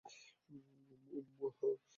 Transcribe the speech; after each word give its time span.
উম, 0.49 0.61
উম, 1.11 1.25
উহ। 1.41 1.81